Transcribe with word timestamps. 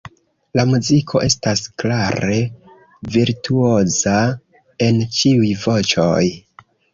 La 0.59 0.63
muziko 0.69 1.19
estas 1.25 1.59
klare 1.83 2.37
‘virtuoza’ 3.17 4.15
en 4.87 4.99
ĉiuj 5.19 5.53
voĉoj. 5.67 6.25